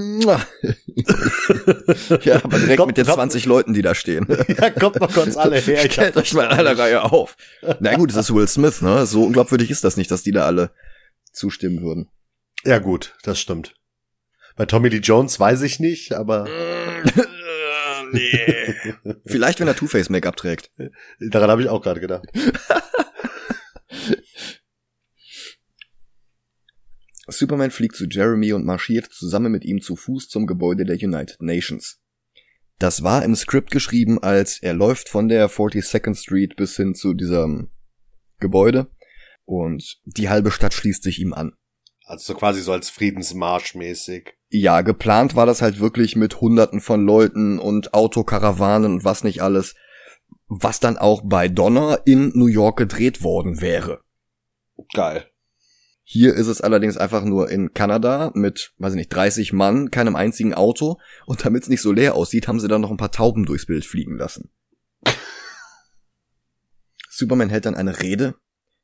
[2.22, 4.26] Ja, aber direkt Kommt- mit den kommt- 20 Leuten, die da stehen.
[4.60, 5.84] ja, kommt mal kurz alle her.
[5.84, 7.36] Ich Stellt euch mal in einer Reihe auf.
[7.80, 9.04] Na gut, es ist Will Smith, ne?
[9.06, 10.70] So unglaubwürdig ist das nicht, dass die da alle
[11.32, 12.08] zustimmen würden.
[12.64, 13.74] ja gut, das stimmt.
[14.56, 16.48] Bei Tommy Lee Jones weiß ich nicht, aber
[18.12, 18.74] nee.
[19.26, 20.70] Vielleicht, wenn er Two-Face Make-up trägt.
[21.18, 22.26] daran habe ich auch gerade gedacht.
[27.28, 31.40] Superman fliegt zu Jeremy und marschiert zusammen mit ihm zu Fuß zum Gebäude der United
[31.40, 32.00] Nations.
[32.78, 37.14] Das war im Skript geschrieben, als er läuft von der 42nd Street bis hin zu
[37.14, 37.70] diesem
[38.38, 38.90] Gebäude
[39.44, 41.52] und die halbe Stadt schließt sich ihm an.
[42.04, 44.34] Also so quasi so als Friedensmarsch mäßig.
[44.48, 49.42] Ja, geplant war das halt wirklich mit Hunderten von Leuten und Autokarawanen und was nicht
[49.42, 49.76] alles,
[50.48, 54.00] was dann auch bei Donner in New York gedreht worden wäre.
[54.94, 55.30] Geil.
[56.12, 60.16] Hier ist es allerdings einfach nur in Kanada mit, weiß ich nicht, 30 Mann, keinem
[60.16, 60.98] einzigen Auto.
[61.24, 63.66] Und damit es nicht so leer aussieht, haben sie dann noch ein paar Tauben durchs
[63.66, 64.50] Bild fliegen lassen.
[67.08, 68.34] Superman hält dann eine Rede.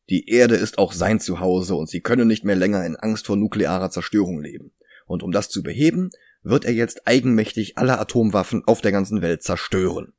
[0.09, 3.37] Die Erde ist auch sein Zuhause und sie können nicht mehr länger in Angst vor
[3.37, 4.73] nuklearer Zerstörung leben.
[5.07, 6.11] Und um das zu beheben,
[6.45, 10.13] wird er jetzt eigenmächtig alle Atomwaffen auf der ganzen Welt zerstören.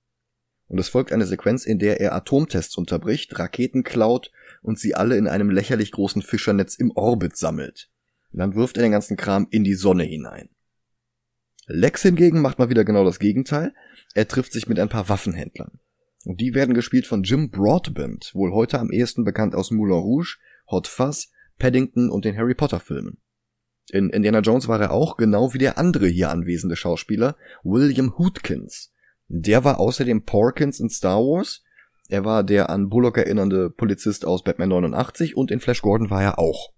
[0.67, 5.17] Und es folgt eine Sequenz, in der er Atomtests unterbricht, Raketen klaut und sie alle
[5.17, 7.89] in einem lächerlich großen Fischernetz im Orbit sammelt.
[8.33, 10.49] Dann wirft er den ganzen Kram in die Sonne hinein.
[11.65, 13.73] Lex hingegen macht mal wieder genau das Gegenteil.
[14.13, 15.79] Er trifft sich mit ein paar Waffenhändlern.
[16.23, 20.37] Und die werden gespielt von Jim Broadbent, wohl heute am ehesten bekannt aus Moulin Rouge,
[20.69, 23.17] Hot Fuzz, Paddington und den Harry Potter Filmen.
[23.89, 28.93] In Indiana Jones war er auch, genau wie der andere hier anwesende Schauspieler, William Hootkins.
[29.27, 31.63] Der war außerdem Porkins in Star Wars,
[32.09, 36.23] er war der an Bullock erinnernde Polizist aus Batman 89 und in Flash Gordon war
[36.23, 36.73] er auch.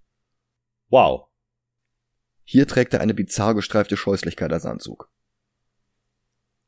[0.90, 1.28] Wow.
[2.44, 5.12] Hier trägt er eine bizarr gestreifte Scheußlichkeit als Anzug.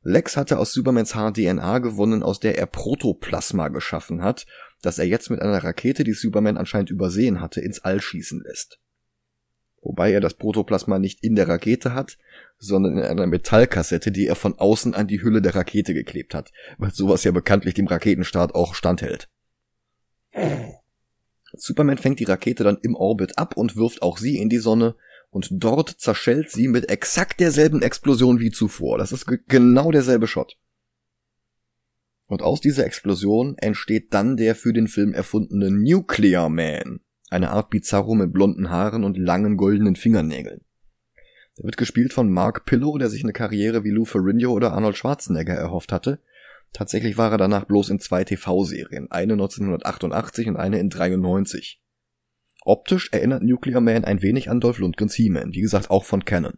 [0.04, 4.46] Lex hatte aus Supermans Haar DNA gewonnen, aus der er Protoplasma geschaffen hat,
[4.82, 8.80] das er jetzt mit einer Rakete, die Superman anscheinend übersehen hatte, ins All schießen lässt.
[9.82, 12.18] Wobei er das Protoplasma nicht in der Rakete hat,
[12.60, 16.52] sondern in einer Metallkassette, die er von außen an die Hülle der Rakete geklebt hat,
[16.78, 19.28] weil sowas ja bekanntlich dem Raketenstart auch standhält.
[21.54, 24.96] Superman fängt die Rakete dann im Orbit ab und wirft auch sie in die Sonne
[25.32, 28.98] und dort zerschellt sie mit exakt derselben Explosion wie zuvor.
[28.98, 30.58] Das ist genau derselbe Shot.
[32.28, 37.70] Und aus dieser Explosion entsteht dann der für den Film erfundene Nuclear Man, eine Art
[37.70, 40.62] Bizarro mit blonden Haaren und langen goldenen Fingernägeln.
[41.58, 44.98] Er wird gespielt von Mark Pillow, der sich eine Karriere wie Lou Ferrigno oder Arnold
[44.98, 46.20] Schwarzenegger erhofft hatte.
[46.74, 51.82] Tatsächlich war er danach bloß in zwei TV-Serien, eine 1988 und eine in 93.
[52.64, 56.58] Optisch erinnert Nuclear Man ein wenig an Dolph Lundgrens He-Man, wie gesagt auch von Canon.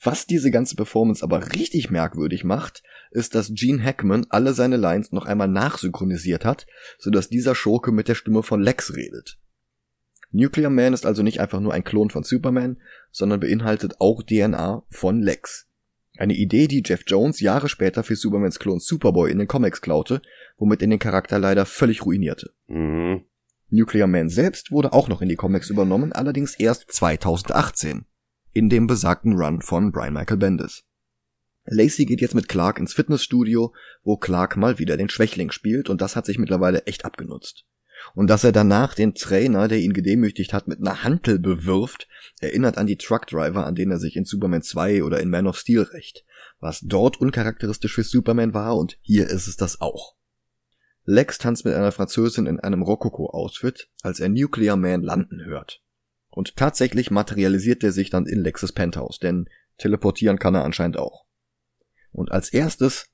[0.00, 5.10] Was diese ganze Performance aber richtig merkwürdig macht, ist, dass Gene Hackman alle seine Lines
[5.12, 6.66] noch einmal nachsynchronisiert hat,
[6.98, 9.38] sodass dieser Schurke mit der Stimme von Lex redet.
[10.30, 12.80] Nuclear Man ist also nicht einfach nur ein Klon von Superman,
[13.10, 15.66] sondern beinhaltet auch DNA von Lex.
[16.16, 20.20] Eine Idee, die Jeff Jones Jahre später für Supermans Klon Superboy in den Comics klaute,
[20.58, 22.52] womit er den Charakter leider völlig ruinierte.
[22.66, 23.24] Mhm.
[23.70, 28.04] Nuclear Man selbst wurde auch noch in die Comics übernommen, allerdings erst 2018
[28.52, 30.84] in dem besagten Run von Brian Michael Bendis.
[31.64, 36.00] Lacey geht jetzt mit Clark ins Fitnessstudio, wo Clark mal wieder den Schwächling spielt und
[36.00, 37.66] das hat sich mittlerweile echt abgenutzt.
[38.14, 42.08] Und dass er danach den Trainer, der ihn gedemütigt hat, mit einer Hantel bewirft,
[42.40, 45.58] erinnert an die Truckdriver, an denen er sich in Superman 2 oder in Man of
[45.58, 46.24] Steel rächt.
[46.60, 50.14] Was dort uncharakteristisch für Superman war und hier ist es das auch.
[51.04, 55.82] Lex tanzt mit einer Französin in einem Rokoko-Outfit, als er Nuclear Man landen hört.
[56.38, 61.26] Und tatsächlich materialisiert er sich dann in Lexes Penthouse, denn teleportieren kann er anscheinend auch.
[62.12, 63.10] Und als erstes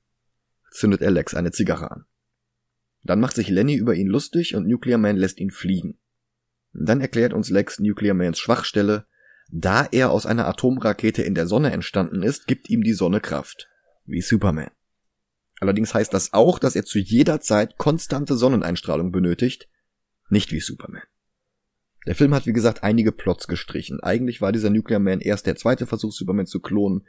[0.69, 2.05] zündet er Lex eine Zigarre an.
[3.01, 5.97] Dann macht sich Lenny über ihn lustig und Nuclear Man lässt ihn fliegen.
[6.71, 9.07] Dann erklärt uns Lex Nuclear Mans Schwachstelle.
[9.51, 13.67] Da er aus einer Atomrakete in der Sonne entstanden ist, gibt ihm die Sonne Kraft.
[14.05, 14.69] Wie Superman.
[15.59, 19.67] Allerdings heißt das auch, dass er zu jeder Zeit konstante Sonneneinstrahlung benötigt,
[20.29, 21.01] nicht wie Superman.
[22.05, 23.99] Der Film hat wie gesagt einige Plots gestrichen.
[24.01, 27.05] Eigentlich war dieser Nuclear Man erst der zweite Versuch, Superman zu klonen.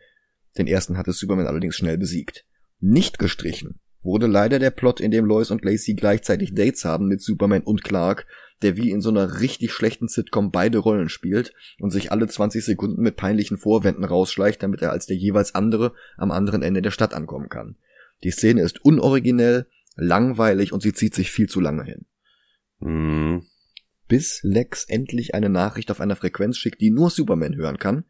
[0.57, 2.47] Den ersten hatte Superman allerdings schnell besiegt.
[2.81, 7.21] Nicht gestrichen wurde leider der Plot, in dem Lois und Lacey gleichzeitig Dates haben mit
[7.21, 8.27] Superman und Clark,
[8.63, 12.65] der wie in so einer richtig schlechten Sitcom beide Rollen spielt und sich alle 20
[12.65, 16.93] Sekunden mit peinlichen Vorwänden rausschleicht, damit er als der jeweils andere am anderen Ende der
[16.93, 17.77] Stadt ankommen kann.
[18.25, 22.07] Die Szene ist unoriginell, langweilig und sie zieht sich viel zu lange hin.
[22.79, 23.43] Mhm
[24.09, 28.05] bis Lex endlich eine Nachricht auf einer Frequenz schickt, die nur Superman hören kann,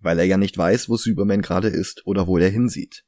[0.00, 3.04] weil er ja nicht weiß, wo Superman gerade ist oder wo er hinsieht.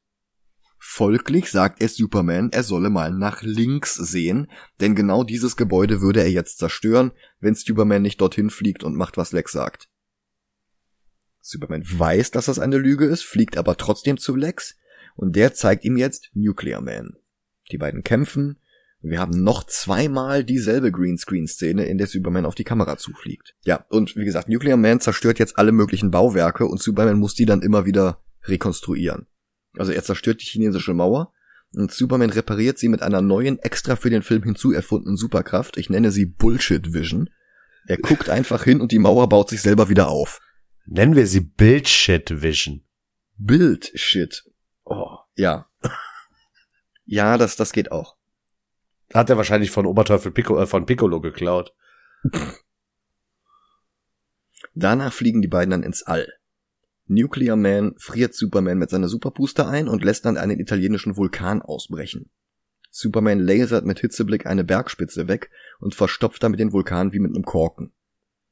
[0.77, 4.51] Folglich sagt er Superman, er solle mal nach links sehen,
[4.81, 9.15] denn genau dieses Gebäude würde er jetzt zerstören, wenn Superman nicht dorthin fliegt und macht,
[9.15, 9.87] was Lex sagt.
[11.39, 14.77] Superman weiß, dass das eine Lüge ist, fliegt aber trotzdem zu Lex
[15.15, 17.15] und der zeigt ihm jetzt Nuclear Man.
[17.71, 18.59] Die beiden kämpfen,
[19.03, 23.53] wir haben noch zweimal dieselbe Greenscreen-Szene, in der Superman auf die Kamera zufliegt.
[23.65, 27.45] Ja, und wie gesagt, Nuclear Man zerstört jetzt alle möglichen Bauwerke und Superman muss die
[27.45, 29.27] dann immer wieder rekonstruieren.
[29.77, 31.33] Also er zerstört die chinesische Mauer
[31.73, 35.77] und Superman repariert sie mit einer neuen, extra für den Film hinzu erfundenen Superkraft.
[35.77, 37.29] Ich nenne sie Bullshit Vision.
[37.87, 40.39] Er guckt einfach hin und die Mauer baut sich selber wieder auf.
[40.85, 42.83] Nennen wir sie Bildshit Vision.
[43.37, 44.45] Bildshit.
[44.85, 45.67] Oh, ja.
[47.05, 48.15] Ja, das, das geht auch.
[49.13, 51.73] Hat er wahrscheinlich von Oberteufel Pico, äh, von Piccolo geklaut.
[54.73, 56.27] Danach fliegen die beiden dann ins All.
[57.05, 62.31] Nuclear Man friert Superman mit seiner Superpuster ein und lässt dann einen italienischen Vulkan ausbrechen.
[62.89, 65.49] Superman lasert mit Hitzeblick eine Bergspitze weg
[65.79, 67.91] und verstopft damit den Vulkan wie mit einem Korken.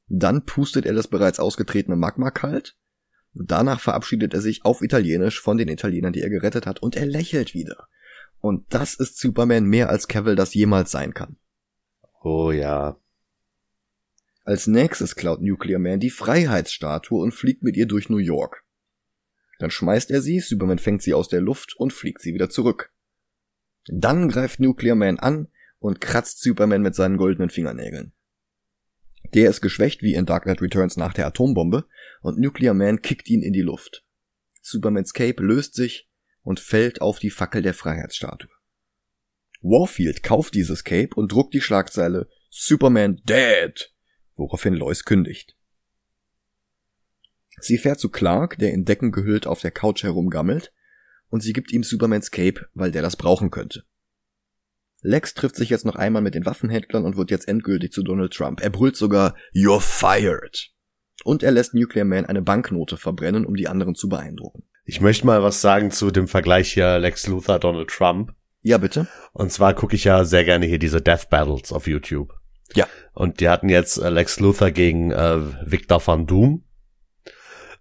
[0.08, 2.76] Dann pustet er das bereits ausgetretene Magma kalt.
[3.34, 7.06] Danach verabschiedet er sich auf Italienisch von den Italienern, die er gerettet hat, und er
[7.06, 7.88] lächelt wieder.
[8.42, 11.36] Und das ist Superman mehr als Cavill das jemals sein kann.
[12.22, 13.00] Oh ja.
[14.44, 18.64] Als nächstes klaut Nuclear Man die Freiheitsstatue und fliegt mit ihr durch New York.
[19.60, 22.92] Dann schmeißt er sie, Superman fängt sie aus der Luft und fliegt sie wieder zurück.
[23.86, 25.46] Dann greift Nuclear Man an
[25.78, 28.12] und kratzt Superman mit seinen goldenen Fingernägeln.
[29.34, 31.86] Der ist geschwächt wie in Dark Knight Returns nach der Atombombe
[32.22, 34.04] und Nuclear Man kickt ihn in die Luft.
[34.60, 36.11] Supermans Cape löst sich
[36.42, 38.50] und fällt auf die Fackel der Freiheitsstatue.
[39.60, 43.94] Warfield kauft dieses Cape und druckt die Schlagzeile Superman Dead,
[44.34, 45.56] woraufhin Lois kündigt.
[47.60, 50.72] Sie fährt zu Clark, der in Decken gehüllt auf der Couch herumgammelt,
[51.28, 53.84] und sie gibt ihm Supermans Cape, weil der das brauchen könnte.
[55.00, 58.32] Lex trifft sich jetzt noch einmal mit den Waffenhändlern und wird jetzt endgültig zu Donald
[58.32, 58.60] Trump.
[58.60, 60.70] Er brüllt sogar You're fired.
[61.24, 64.64] Und er lässt Nuclear Man eine Banknote verbrennen, um die anderen zu beeindrucken.
[64.84, 68.34] Ich möchte mal was sagen zu dem Vergleich hier Lex Luthor Donald Trump.
[68.62, 69.06] Ja, bitte.
[69.32, 72.34] Und zwar gucke ich ja sehr gerne hier diese Death Battles auf YouTube.
[72.74, 72.86] Ja.
[73.12, 76.64] Und die hatten jetzt äh, Lex Luthor gegen äh, Victor van Doom.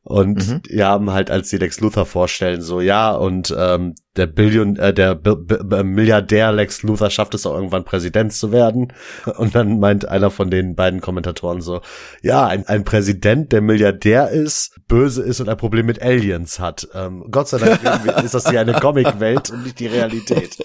[0.04, 0.62] Und Mhm.
[0.64, 4.96] die haben halt, als sie Lex Luthor vorstellen, so ja, und ähm, der Billion, äh,
[4.96, 8.94] der B B Milliardär Lex Luthor schafft es auch irgendwann Präsident zu werden.
[9.38, 11.82] Und dann meint einer von den beiden Kommentatoren so,
[12.24, 16.88] ja, ein, ein Präsident, der Milliardär ist, böse ist und ein Problem mit Aliens hat.
[16.96, 20.58] Ähm, Gott sei Dank ist das hier eine Comicwelt und nicht die Realität.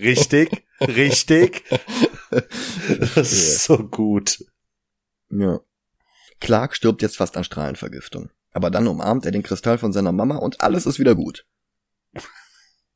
[0.00, 1.64] Richtig, richtig.
[3.14, 4.42] Das ist so gut.
[5.30, 5.60] Ja.
[6.40, 8.30] Clark stirbt jetzt fast an Strahlenvergiftung.
[8.52, 11.46] Aber dann umarmt er den Kristall von seiner Mama und alles ist wieder gut.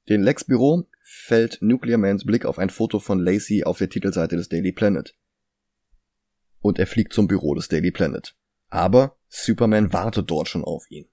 [0.09, 4.37] Den Lex Büro fällt Nuclear Mans Blick auf ein Foto von Lacey auf der Titelseite
[4.37, 5.15] des Daily Planet.
[6.61, 8.37] Und er fliegt zum Büro des Daily Planet.
[8.69, 11.09] Aber Superman wartet dort schon auf ihn.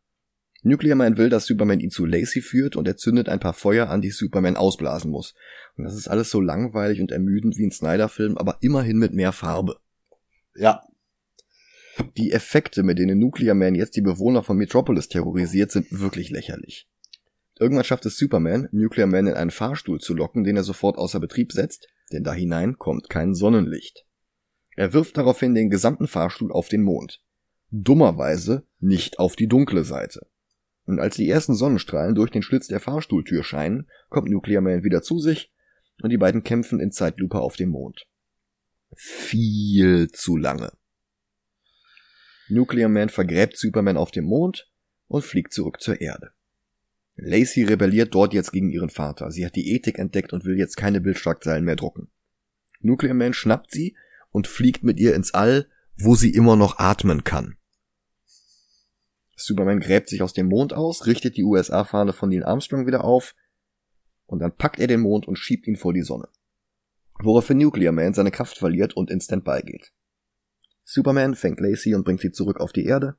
[0.64, 3.90] Nuclear Man will, dass Superman ihn zu Lacey führt und er zündet ein paar Feuer
[3.90, 5.36] an, die Superman ausblasen muss.
[5.76, 9.34] Und das ist alles so langweilig und ermüdend wie ein Snyder-Film, aber immerhin mit mehr
[9.34, 9.80] Farbe.
[10.56, 10.84] Ja,
[12.18, 16.88] Die Effekte, mit denen Nuclear Man jetzt die Bewohner von Metropolis terrorisiert, sind wirklich lächerlich.
[17.60, 21.20] Irgendwann schafft es Superman, Nuclear Man in einen Fahrstuhl zu locken, den er sofort außer
[21.20, 24.06] Betrieb setzt, denn da hinein kommt kein Sonnenlicht.
[24.76, 27.22] Er wirft daraufhin den gesamten Fahrstuhl auf den Mond.
[27.70, 30.28] Dummerweise nicht auf die dunkle Seite.
[30.86, 35.02] Und als die ersten Sonnenstrahlen durch den Schlitz der Fahrstuhltür scheinen, kommt Nuclear Man wieder
[35.02, 35.52] zu sich
[36.02, 38.08] und die beiden kämpfen in Zeitlupe auf dem Mond.
[38.96, 40.72] Viel zu lange.
[42.54, 44.72] Nuclear Man vergräbt Superman auf dem Mond
[45.08, 46.32] und fliegt zurück zur Erde.
[47.16, 49.32] Lacey rebelliert dort jetzt gegen ihren Vater.
[49.32, 52.10] Sie hat die Ethik entdeckt und will jetzt keine Bildschlagzeilen mehr drucken.
[52.80, 53.96] Nuclear Man schnappt sie
[54.32, 57.58] und fliegt mit ihr ins All, wo sie immer noch atmen kann.
[59.36, 63.36] Superman gräbt sich aus dem Mond aus, richtet die USA-Fahne von Neil Armstrong wieder auf
[64.26, 66.30] und dann packt er den Mond und schiebt ihn vor die Sonne.
[67.20, 69.94] Woraufhin Nuclear Man seine Kraft verliert und in Standby geht.
[70.84, 73.16] Superman fängt Lacey und bringt sie zurück auf die Erde.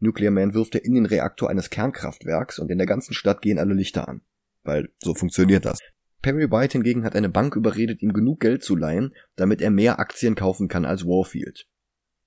[0.00, 3.58] Nuclear Man wirft er in den Reaktor eines Kernkraftwerks und in der ganzen Stadt gehen
[3.58, 4.22] alle Lichter an.
[4.62, 5.78] Weil so funktioniert das.
[6.22, 9.98] Perry White hingegen hat eine Bank überredet, ihm genug Geld zu leihen, damit er mehr
[9.98, 11.68] Aktien kaufen kann als Warfield.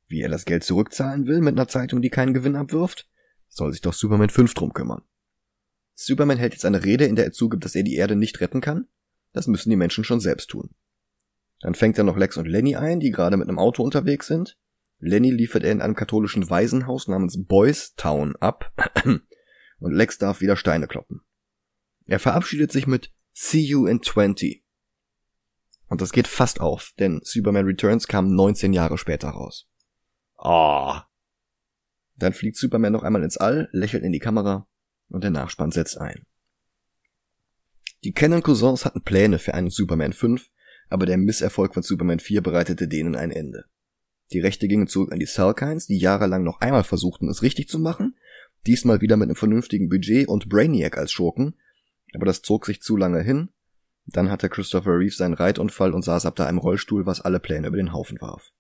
[0.08, 3.10] Wie er das Geld zurückzahlen will mit einer Zeitung, die keinen Gewinn abwirft,
[3.48, 5.04] soll sich doch Superman 5 drum kümmern.
[5.94, 8.62] Superman hält jetzt eine Rede, in der er zugibt, dass er die Erde nicht retten
[8.62, 8.88] kann.
[9.34, 10.70] Das müssen die Menschen schon selbst tun.
[11.62, 14.58] Dann fängt er noch Lex und Lenny ein, die gerade mit einem Auto unterwegs sind.
[15.00, 18.72] Lenny liefert er in einem katholischen Waisenhaus namens Boys Town ab
[19.80, 21.22] und Lex darf wieder Steine kloppen.
[22.06, 24.64] Er verabschiedet sich mit See you in 20.
[25.88, 29.68] Und das geht fast auf, denn Superman Returns kam 19 Jahre später raus.
[30.38, 30.96] Oh,
[32.16, 34.68] Dann fliegt Superman noch einmal ins All, lächelt in die Kamera
[35.10, 36.26] und der Nachspann setzt ein.
[38.04, 40.50] Die Canon Cousins hatten Pläne für einen Superman 5,
[40.92, 43.66] aber der Misserfolg von Superman 4 bereitete denen ein Ende.
[44.34, 47.80] Die Rechte gingen zurück an die Salkinds, die jahrelang noch einmal versuchten, es richtig zu
[47.80, 48.18] machen,
[48.68, 51.56] diesmal wieder mit einem vernünftigen Budget und Brainiac als Schurken,
[52.14, 53.50] aber das zog sich zu lange hin.
[54.06, 57.68] Dann hatte Christopher Reeve seinen Reitunfall und saß ab da im Rollstuhl, was alle Pläne
[57.68, 58.52] über den Haufen warf.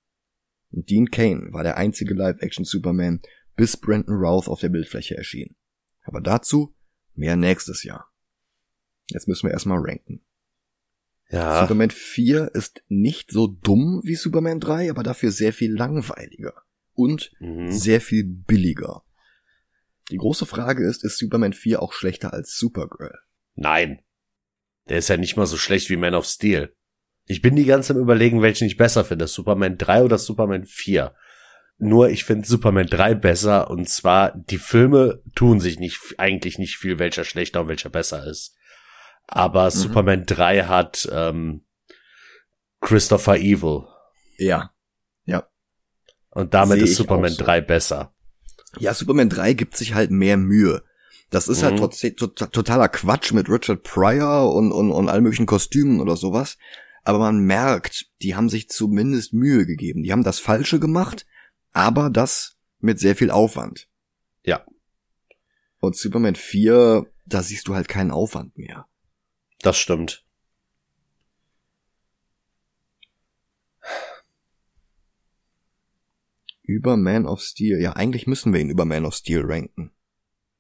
[0.72, 3.22] Und Dean Kane war der einzige Live-Action-Superman,
[3.58, 5.56] bis Brandon Routh auf der Bildfläche erschien.
[6.04, 6.74] Aber dazu
[7.14, 8.10] mehr nächstes Jahr.
[9.10, 10.22] Jetzt müssen wir erstmal ranken.
[11.32, 11.62] Ja.
[11.62, 16.54] Superman 4 ist nicht so dumm wie Superman 3, aber dafür sehr viel langweiliger
[16.94, 17.72] und Mhm.
[17.72, 19.04] sehr viel billiger.
[20.12, 23.18] Die große Frage ist, ist Superman 4 auch schlechter als Supergirl?
[23.56, 24.02] Nein.
[24.90, 26.76] Der ist ja nicht mal so schlecht wie Man of Steel.
[27.28, 29.28] Ich bin die ganze Zeit überlegen, welchen ich besser finde.
[29.28, 31.16] Superman 3 oder Superman 4.
[31.78, 36.78] Nur ich finde Superman 3 besser und zwar die Filme tun sich nicht eigentlich nicht
[36.78, 38.56] viel, welcher schlechter und welcher besser ist.
[39.34, 39.70] Aber Mhm.
[39.72, 41.64] Superman 3 hat ähm,
[42.82, 43.86] Christopher Evil
[44.38, 44.72] Ja.
[45.26, 45.48] Ja.
[46.32, 47.44] und damit Seh ist Superman so.
[47.44, 48.12] 3 besser.
[48.80, 50.84] Ja, Superman 3 gibt sich halt mehr Mühe.
[51.30, 51.78] Das ist halt Mhm.
[51.80, 56.58] trotzdem tot- totaler Quatsch mit Richard Pryor und, und, und all möglichen Kostümen oder sowas.
[57.04, 60.04] Aber man merkt, die haben sich zumindest Mühe gegeben.
[60.04, 61.26] Die haben das Falsche gemacht,
[61.72, 63.88] aber das mit sehr viel Aufwand.
[64.44, 64.66] Ja.
[65.80, 68.88] Und Superman 4, da siehst du halt keinen Aufwand mehr.
[69.62, 70.26] Das stimmt.
[76.64, 77.82] Über Man of Steel.
[77.82, 79.92] Ja, eigentlich müssen wir ihn über Man of Steel ranken.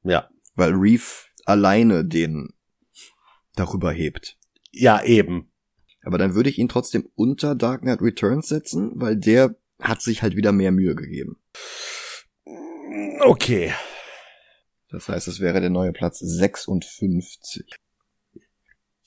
[0.03, 0.29] Ja.
[0.55, 1.03] Weil Reeve
[1.45, 2.53] alleine den
[3.55, 4.37] darüber hebt.
[4.71, 5.51] Ja, eben.
[6.03, 10.21] Aber dann würde ich ihn trotzdem unter Dark Knight Returns setzen, weil der hat sich
[10.21, 11.37] halt wieder mehr Mühe gegeben.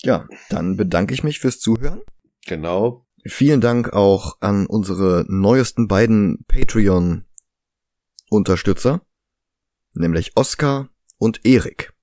[0.05, 2.03] Ja, dann bedanke ich mich fürs Zuhören.
[2.47, 3.07] Genau.
[3.27, 9.01] Vielen Dank auch an unsere neuesten beiden Patreon-Unterstützer,
[9.95, 11.95] nämlich Oskar und Erik.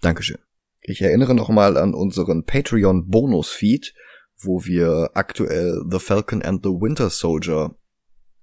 [0.00, 0.38] Dankeschön.
[0.80, 3.92] Ich erinnere nochmal an unseren Patreon-Bonus-Feed,
[4.38, 7.76] wo wir aktuell The Falcon and the Winter Soldier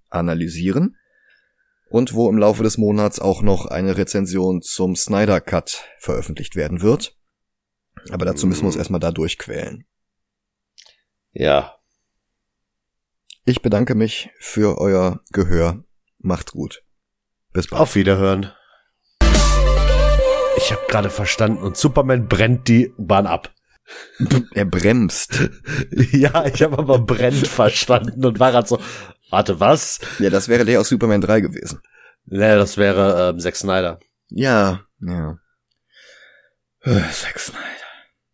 [0.09, 0.97] analysieren
[1.89, 6.84] und wo im Laufe des Monats auch noch eine Rezension zum Snyder Cut veröffentlicht werden
[6.84, 7.18] wird.
[8.10, 9.86] Aber dazu müssen wir uns erstmal da durchquälen.
[11.34, 11.76] Ja.
[13.45, 15.84] Ich bedanke mich für euer Gehör.
[16.20, 16.84] Macht's gut.
[17.54, 17.82] Bis bald.
[17.82, 18.52] Auf Wiederhören.
[20.58, 23.54] Ich habe gerade verstanden und Superman brennt die Bahn ab.
[24.54, 25.49] Er bremst.
[26.12, 28.80] ja, ich habe aber brennt verstanden und war gerade so,
[29.30, 29.99] warte, was?
[30.20, 31.82] Ja, das wäre der aus Superman 3 gewesen.
[32.26, 33.99] Nee, das wäre ähm, Zack Snyder.
[34.30, 35.38] Ja, ja.
[36.84, 37.81] Zack Snyder.